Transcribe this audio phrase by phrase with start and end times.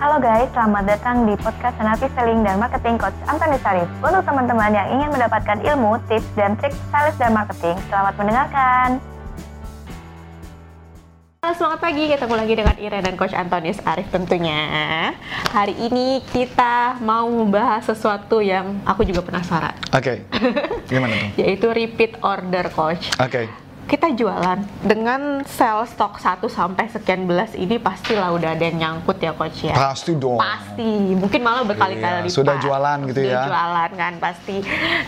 [0.00, 3.84] Halo guys, selamat datang di podcast Senapi Selling dan Marketing Coach Antoni Sarif.
[4.00, 8.96] Untuk teman-teman yang ingin mendapatkan ilmu, tips, dan trik sales dan marketing, selamat mendengarkan.
[11.44, 12.08] Halo, selamat pagi.
[12.08, 14.60] Ketemu lagi dengan Ira dan Coach Antonius Arif tentunya.
[15.52, 19.76] Hari ini kita mau membahas sesuatu yang aku juga penasaran.
[19.92, 20.24] Oke,
[20.88, 21.44] gimana tuh?
[21.44, 23.12] Yaitu repeat order coach.
[23.20, 23.52] Oke,
[23.90, 29.18] Kita jualan dengan sell stok 1 sampai sekian belas ini pastilah udah ada yang nyangkut
[29.18, 29.74] ya coach ya.
[29.74, 30.38] pasti dong.
[30.38, 32.30] Pasti, mungkin malah berkali-kali Iya, lipat.
[32.30, 33.42] sudah jualan gitu Sudah ya.
[33.44, 34.56] jualan kan pasti.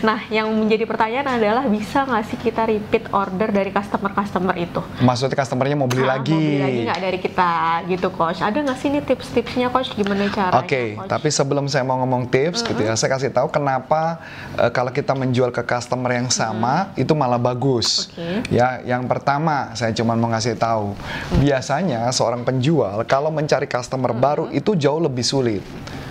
[0.03, 4.83] Nah, yang menjadi pertanyaan adalah bisa nggak sih kita repeat order dari customer-customer itu?
[4.99, 6.35] Maksudnya customernya mau beli Ah, lagi.
[6.35, 7.51] Mau beli lagi nggak dari kita
[7.87, 8.43] gitu coach?
[8.43, 10.59] Ada nggak sih nih tips-tipsnya coach gimana caranya?
[10.59, 11.07] Oke, coach?
[11.07, 14.19] tapi sebelum saya mau ngomong tips gitu ya, saya kasih tahu kenapa
[14.59, 18.11] eh, kalau kita menjual ke customer yang sama itu malah bagus.
[18.11, 18.43] Oke.
[18.51, 20.97] Ya, yang pertama saya cuma mau ngasih tahu,
[21.37, 25.61] biasanya seorang penjual kalau mencari customer baru itu jauh lebih sulit.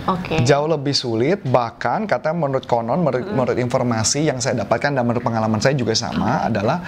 [0.03, 0.43] Oke.
[0.43, 5.23] Jauh lebih sulit, bahkan katanya menurut konon, menurut, menurut informasi yang saya dapatkan dan menurut
[5.23, 6.83] pengalaman saya juga sama adalah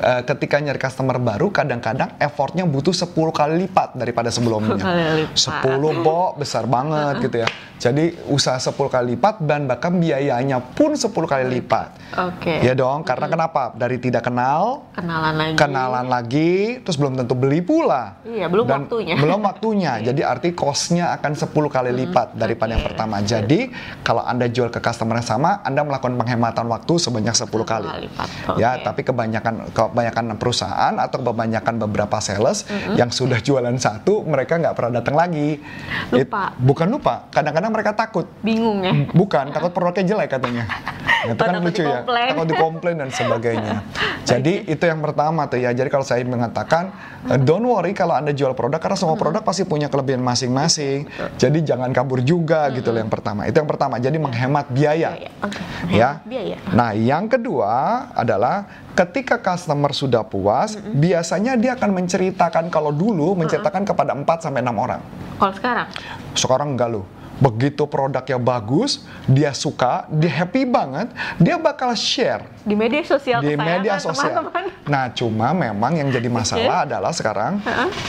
[0.00, 4.80] eh, ketika nyari customer baru, kadang-kadang effortnya butuh 10 kali lipat daripada sebelumnya.
[4.80, 5.60] 10 kali lipat.
[5.60, 7.48] 10 bo, besar banget gitu ya.
[7.74, 12.16] Jadi usaha 10 kali lipat dan bahkan biayanya pun 10 kali lipat.
[12.32, 12.64] Oke.
[12.64, 13.76] Ya dong, karena kenapa?
[13.76, 15.54] Dari tidak kenal, Kenalan lagi.
[15.58, 18.24] kenalan lagi, terus belum tentu beli pula.
[18.24, 19.14] Iya, belum Dan waktunya.
[19.20, 19.92] Belum waktunya.
[20.08, 23.18] Jadi arti cost-nya akan 10 kali lipat daripada yang pertama.
[23.20, 23.68] Jadi
[24.06, 27.88] kalau Anda jual ke customer yang sama, Anda melakukan penghematan waktu sebanyak 10 kali.
[28.56, 34.74] Ya, tapi kebanyakan kebanyakan perusahaan atau kebanyakan beberapa sales yang sudah jualan satu, mereka nggak
[34.78, 35.58] pernah datang lagi.
[36.14, 36.54] Lupa.
[36.56, 38.30] bukan lupa, kadang-kadang mereka takut.
[38.40, 38.94] Bingung ya.
[39.10, 40.64] Bukan, takut produknya jelek katanya.
[41.24, 42.04] Itu kan lucu ya.
[42.04, 43.80] Takut dikomplain dan sebagainya.
[44.30, 45.72] Jadi itu yang pertama tuh ya.
[45.72, 46.92] Jadi kalau saya mengatakan
[47.28, 51.08] eh, don't worry kalau Anda jual produk karena semua produk pasti punya kelebihan masing-masing.
[51.40, 52.43] Jadi jangan kabur juga
[52.76, 53.48] gitu loh yang pertama.
[53.48, 53.96] Itu yang pertama.
[53.98, 55.16] Jadi menghemat biaya.
[55.16, 55.30] Biaya.
[55.42, 55.60] Oke.
[55.90, 56.10] Ya.
[56.22, 56.56] Biaya.
[56.70, 57.72] Nah, yang kedua
[58.14, 64.60] adalah ketika customer sudah puas, biasanya dia akan menceritakan kalau dulu menceritakan kepada 4 sampai
[64.62, 65.00] 6 orang.
[65.40, 65.88] Kalau sekarang?
[66.38, 67.04] Sekarang enggak loh.
[67.42, 71.10] Begitu produknya bagus, dia suka, dia happy banget,
[71.42, 74.40] dia bakal share Di media sosial di media sosial.
[74.40, 74.64] teman-teman.
[74.86, 77.58] Nah, cuma memang yang jadi masalah adalah sekarang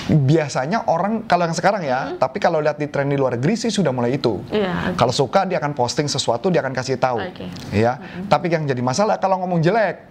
[0.08, 3.74] biasanya orang kalau yang sekarang ya, tapi kalau lihat di tren di luar negeri sih
[3.74, 4.40] sudah mulai itu.
[4.54, 4.98] Iya, oke.
[5.00, 7.20] Kalau suka dia akan posting sesuatu, dia akan kasih tahu.
[7.20, 7.50] Oke.
[7.74, 7.98] Ya.
[8.30, 10.06] Tapi yang jadi masalah kalau ngomong jelek,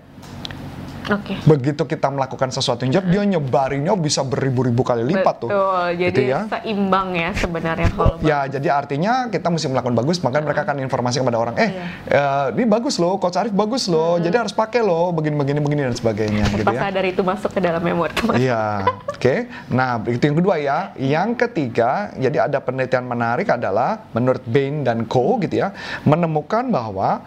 [1.05, 1.37] Oke.
[1.45, 5.51] begitu kita melakukan sesuatu yang jelek, dia nyebarinnya bisa beribu-ribu kali lipat tuh.
[5.53, 5.87] Betul.
[6.01, 6.41] Jadi Gitu ya.
[6.49, 11.21] seimbang ya sebenarnya kalau Ya, jadi artinya kita mesti melakukan bagus, maka mereka akan informasi
[11.21, 11.85] kepada orang, eh, Iya.
[12.09, 15.97] eh, ini bagus loh, Coach Arif bagus loh, jadi harus pakai loh, begini-begini begini dan
[15.97, 16.81] sebagainya, gitu ya.
[16.81, 18.15] sadar itu masuk ke dalam memori.
[18.39, 19.35] Iya, oke.
[19.69, 20.79] Nah, itu yang kedua ya.
[20.97, 25.37] Yang ketiga, jadi ada penelitian menarik adalah menurut Bain dan Co.
[25.41, 25.73] gitu ya,
[26.05, 27.21] menemukan bahwa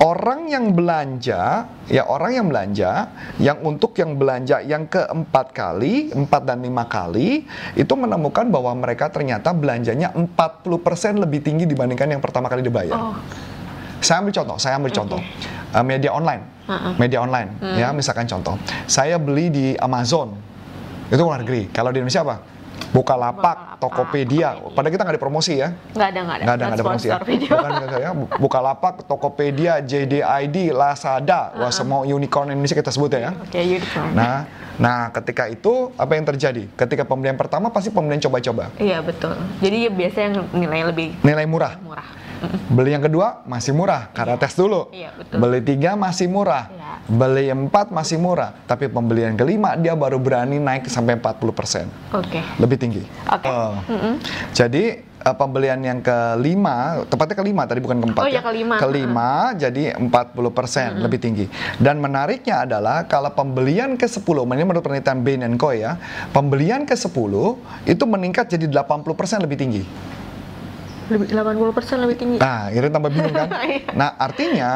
[0.00, 2.90] orang yang belanja, ya orang yang belanja,
[3.36, 7.44] yang untuk yang belanja yang keempat kali, empat dan lima kali,
[7.76, 12.96] itu menemukan bahwa mereka ternyata belanjanya 40% lebih tinggi dibandingkan yang pertama kali dibayar.
[12.96, 13.14] Oh,
[14.02, 15.20] Saya ambil contoh, saya ambil contoh.
[15.72, 16.42] Uh, media online.
[16.96, 18.56] Media online, ya, misalkan contoh.
[18.86, 20.32] Saya beli di Amazon.
[21.12, 21.68] Itu luar negeri.
[21.68, 22.36] Kalau di Indonesia apa?
[22.92, 24.48] Bukalapak, Bukalapak, Tokopedia.
[24.76, 25.68] Padahal kita nggak ada promosi ya.
[25.96, 26.44] nggak ada nggak ada.
[26.44, 27.16] Nggak ada, nggak ada promosi ya.
[27.24, 27.50] video.
[27.56, 28.10] Bukan, ya.
[28.36, 31.56] Bukalapak, Tokopedia, JDID, Lazada.
[31.56, 33.32] Wah, semua unicorn Indonesia kita sebut ya.
[33.32, 34.12] Oke, unicorn.
[34.12, 34.44] Nah,
[34.76, 36.68] nah ketika itu apa yang terjadi?
[36.76, 38.68] Ketika pembelian pertama pasti pembelian coba-coba.
[38.76, 39.40] Iya betul.
[39.64, 41.80] Jadi ya biasanya yang nilainya lebih Nilai murah.
[41.80, 42.08] murah.
[42.72, 44.90] Beli yang kedua masih murah karena tes dulu.
[44.90, 45.38] Iya, betul.
[45.38, 46.68] Beli tiga masih murah.
[46.68, 46.92] Iya.
[47.06, 48.54] Beli empat masih murah.
[48.66, 51.86] Tapi pembelian kelima dia baru berani naik sampai 40%.
[52.14, 52.40] Oke.
[52.58, 53.02] Lebih tinggi.
[53.30, 53.46] Oke.
[53.48, 53.78] Oh.
[54.52, 58.38] Jadi eh, pembelian yang kelima, tepatnya kelima tadi bukan keempat Oh, ya.
[58.38, 58.74] ya, kelima.
[58.82, 61.46] Kelima jadi 40% lebih tinggi.
[61.78, 65.98] Dan menariknya adalah kalau pembelian ke-10, ini menurut penelitian Bain Co ya,
[66.34, 67.32] pembelian ke-10
[67.86, 69.84] itu meningkat jadi 80% lebih tinggi.
[71.10, 72.36] Lebih 80% lebih tinggi.
[72.38, 73.48] Nah, ini tambah bingung kan?
[73.62, 73.90] Iya.
[73.94, 74.72] nah, artinya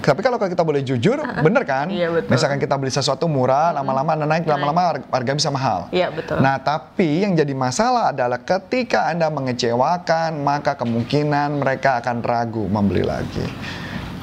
[0.00, 1.92] tapi kalau kita boleh jujur, bener kan?
[1.92, 2.32] Iya, betul.
[2.32, 5.92] Misalkan kita beli sesuatu murah, lama-lama naik, lama-lama harga- bisa mahal.
[5.92, 6.40] Iya, betul.
[6.40, 13.04] Nah, tapi yang jadi masalah adalah ketika Anda mengecewakan, maka kemungkinan mereka akan ragu membeli
[13.04, 13.44] lagi.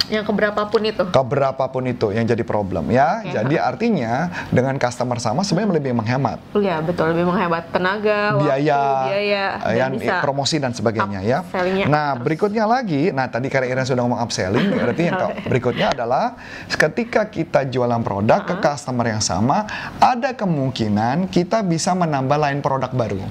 [0.07, 1.03] Yang keberapapun itu.
[1.11, 3.21] Keberapapun itu yang jadi problem ya.
[3.23, 3.35] Oke.
[3.35, 9.09] Jadi artinya dengan customer sama sebenarnya lebih menghemat Iya betul lebih menghemat tenaga, biaya, waktu,
[9.11, 11.39] biaya, dan yang bisa promosi dan sebagainya ya.
[11.87, 12.23] Nah, terus.
[12.23, 18.01] berikutnya lagi, nah tadi karena sudah ngomong upselling, berarti yang berikutnya adalah ketika kita jualan
[18.01, 19.67] produk ke customer yang sama,
[19.99, 23.21] ada kemungkinan kita bisa menambah line produk baru.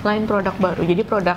[0.00, 0.80] lain produk baru.
[0.80, 1.36] Jadi produk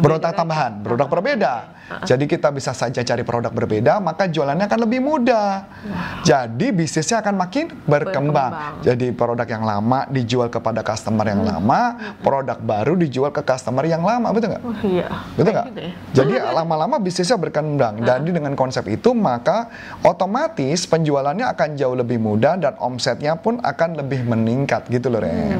[0.00, 1.79] produk tambahan, produk berbeda.
[2.06, 5.66] Jadi kita bisa saja cari produk berbeda, maka jualannya akan lebih mudah.
[6.22, 8.52] Jadi bisnisnya akan makin berkembang.
[8.52, 8.72] Berkembang.
[8.86, 11.80] Jadi produk yang lama dijual kepada customer yang lama,
[12.22, 14.62] produk baru dijual ke customer yang lama, betul nggak?
[14.62, 15.06] Oh iya.
[15.34, 15.66] Betul nggak?
[15.72, 15.92] gitu ya.
[16.14, 18.02] Jadi lama-lama bisnisnya berkembang.
[18.02, 19.70] Jadi dengan konsep itu maka
[20.04, 25.58] otomatis penjualannya akan jauh lebih mudah dan omsetnya pun akan lebih meningkat gitu loh Ren.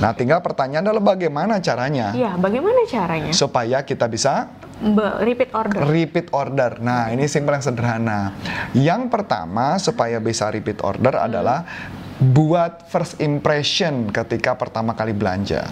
[0.00, 3.32] Nah tinggal pertanyaan adalah bagaimana caranya Iya, bagaimana caranya?
[3.36, 4.48] supaya kita bisa
[4.80, 5.80] Be- repeat order.
[5.84, 6.80] repeat order.
[6.80, 8.32] Nah ini simpel yang sederhana.
[8.72, 11.68] Yang pertama supaya bisa repeat order adalah
[12.20, 15.68] buat first impression ketika pertama kali belanja.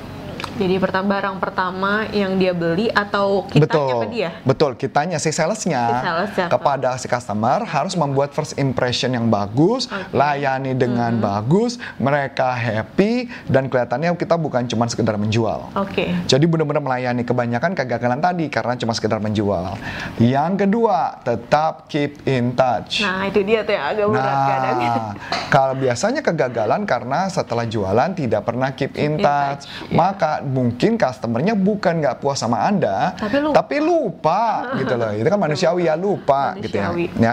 [0.59, 4.31] Jadi pertama barang pertama yang dia beli atau kita betul, ke dia?
[4.47, 4.71] betul.
[4.79, 6.47] Kitanya si salesnya Si salesnya.
[6.47, 13.67] kepada si customer harus membuat first impression yang bagus, layani dengan bagus, mereka happy dan
[13.67, 15.75] kelihatannya kita bukan cuma sekedar menjual.
[15.75, 16.15] Oke.
[16.31, 19.75] Jadi benar-benar melayani kebanyakan kegagalan tadi karena cuma sekedar menjual.
[20.23, 23.03] Yang kedua, tetap keep in touch.
[23.03, 24.77] Nah itu dia tuh yang agak berat kadang.
[24.79, 25.13] Nah,
[25.51, 29.97] kalau biasanya kegagalan karena setelah jualan tidak pernah keep in in touch, iya.
[29.97, 33.55] maka mungkin customernya bukan nggak puas sama anda, Tapi lupa.
[33.55, 34.43] tapi lupa
[34.75, 35.13] gitu loh.
[35.13, 36.89] Itu kan manusiawi ya lupa gitu ya.
[36.89, 37.05] Manusiawi.
[37.15, 37.33] ya.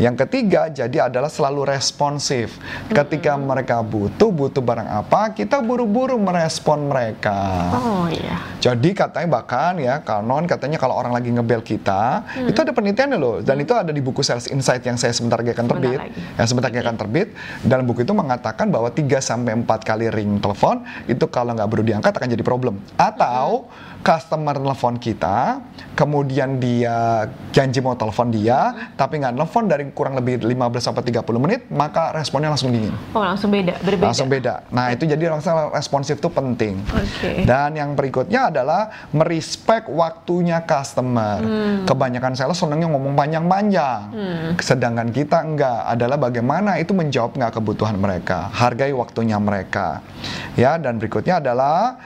[0.00, 2.56] Yang ketiga jadi adalah selalu responsif.
[2.88, 7.70] Ketika mereka butuh butuh barang apa, kita buru-buru merespon mereka.
[7.74, 8.40] Oh iya.
[8.58, 12.46] Jadi katanya bahkan ya kanon katanya kalau orang lagi ngebel kita Hmm.
[12.46, 15.50] itu ada penelitiannya loh dan itu ada di buku Sales Insight yang saya sebentar lagi
[15.50, 16.16] akan terbit lagi.
[16.34, 17.28] yang sebentar lagi akan terbit
[17.60, 21.82] dalam buku itu mengatakan bahwa 3 sampai 4 kali ring telepon itu kalau nggak baru
[21.82, 22.53] diangkat akan jadi problem
[22.96, 23.68] atau
[24.04, 25.64] customer telepon kita
[25.96, 27.24] kemudian dia
[27.56, 32.12] janji mau telepon dia tapi nggak telepon dari kurang lebih 15 sampai 30 menit maka
[32.12, 34.10] responnya langsung dingin Oh langsung beda, berbeda.
[34.10, 34.54] langsung beda.
[34.74, 36.82] Nah itu jadi langsung responsif itu penting.
[36.90, 37.46] Oke.
[37.46, 41.38] Dan yang berikutnya adalah merespek waktunya customer.
[41.38, 41.86] Hmm.
[41.86, 44.10] Kebanyakan sales senangnya ngomong panjang-panjang,
[44.58, 45.80] sedangkan kita enggak.
[45.94, 50.02] Adalah bagaimana itu menjawab nggak kebutuhan mereka, hargai waktunya mereka.
[50.58, 51.98] Ya dan berikutnya adalah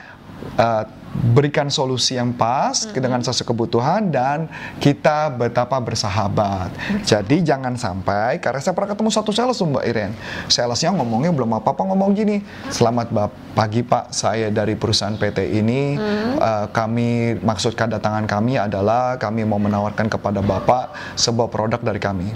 [0.57, 4.45] eh, berikan solusi yang pas dengan sesuai kebutuhan dan
[4.77, 6.69] kita betapa bersahabat.
[7.01, 10.11] Jadi jangan sampai karena saya pernah ketemu satu sales Mbak Iren.
[10.47, 12.45] Salesnya ngomongnya belum apa-apa ngomong gini.
[12.69, 13.09] Selamat
[13.57, 15.97] pagi Pak, saya dari perusahaan PT ini.
[16.37, 22.29] Eh, kami maksud kedatangan kami adalah kami mau menawarkan kepada Bapak sebuah produk dari kami.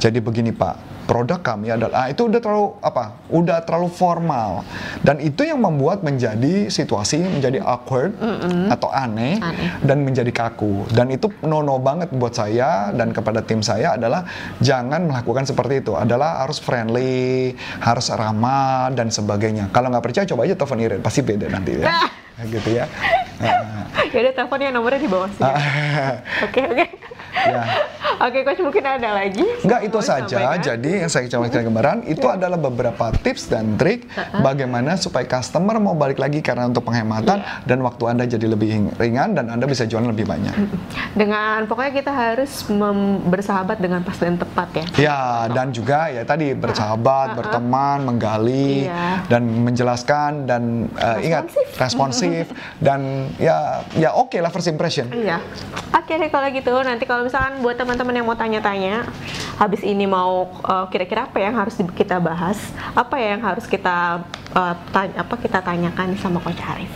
[0.00, 4.66] Jadi begini Pak, produk kami adalah ah, itu udah terlalu apa udah terlalu formal.
[5.00, 8.18] Dan itu yang membuat menjadi situasi menjadi awkward
[8.68, 9.80] atau aneh, Aneh.
[9.86, 10.84] dan menjadi kaku.
[10.90, 14.26] Dan itu no-no banget buat saya dan kepada tim saya adalah
[14.58, 15.94] jangan melakukan seperti itu.
[15.94, 19.70] Adalah harus friendly harus ramah dan sebagainya.
[19.70, 21.86] Kalau nggak percaya coba aja telepon Iren pasti beda nanti ya.
[22.36, 22.84] Gitu ya.
[23.40, 25.52] Nah, Ya udah teleponnya nomornya di bawah sini.
[26.46, 26.86] Oke oke.
[27.44, 27.64] Ya
[28.16, 29.44] Oke coach mungkin ada lagi?
[29.60, 30.24] Enggak itu saja.
[30.24, 30.56] disampaikan?
[30.64, 34.08] Jadi yang saya sampaikan kemarin itu adalah beberapa tips dan trik
[34.40, 39.36] bagaimana supaya customer mau balik lagi karena untuk penghematan dan waktu Anda jadi lebih ringan
[39.36, 40.54] dan Anda bisa jualan lebih banyak.
[41.12, 42.64] dengan pokoknya kita harus
[43.28, 44.86] bersahabat dengan pas dan tepat ya.
[44.96, 45.20] Ya,
[45.52, 49.28] dan juga ya tadi bersahabat, berteman, menggali Iya.
[49.28, 52.48] dan menjelaskan dan eh, ingat responsif
[52.80, 55.12] dan ya ya oke lah first impression.
[55.12, 55.36] Iya.
[55.92, 59.04] Oke deh kalau gitu nanti kalau misalkan buat teman-teman yang mau tanya-tanya
[59.58, 62.60] habis ini mau uh, kira-kira apa yang harus kita bahas,
[62.92, 64.22] apa ya yang harus kita
[64.54, 66.92] uh, tanya, apa kita tanyakan sama Coach Arif.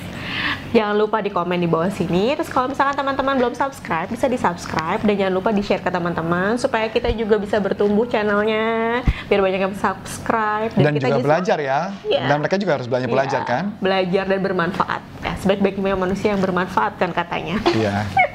[0.70, 2.38] Jangan lupa di komen di bawah sini.
[2.38, 5.90] Terus kalau misalkan teman-teman belum subscribe, bisa di subscribe dan jangan lupa di share ke
[5.90, 11.26] teman-teman supaya kita juga bisa bertumbuh channelnya, biar banyak yang subscribe Dan kita juga jadi
[11.26, 11.80] belajar ya.
[12.06, 12.24] Iya.
[12.30, 13.64] Dan mereka juga harus belajar belajar Iya, kan?
[13.82, 15.02] Belajar dan bermanfaat.
[15.26, 17.58] Ya, sebaik-baiknya manusia yang bermanfaat kan katanya.
[17.74, 18.06] Iya.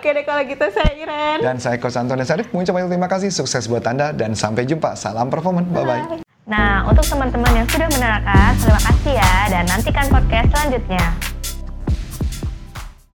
[0.00, 1.44] Oke deh kalau gitu saya Iren.
[1.44, 4.96] Dan saya Coach Antonius Sarif mengucapkan terima kasih, sukses buat Anda dan sampai jumpa.
[4.96, 5.68] Salam performan.
[5.68, 6.24] Bye bye.
[6.48, 11.04] Nah, untuk teman-teman yang sudah menerangkan, terima kasih ya dan nantikan podcast selanjutnya.